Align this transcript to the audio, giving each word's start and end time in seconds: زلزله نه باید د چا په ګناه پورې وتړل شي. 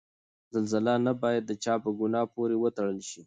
زلزله 0.53 0.93
نه 1.05 1.13
باید 1.21 1.43
د 1.47 1.51
چا 1.63 1.73
په 1.83 1.89
ګناه 1.99 2.27
پورې 2.33 2.55
وتړل 2.59 2.99
شي. 3.09 3.19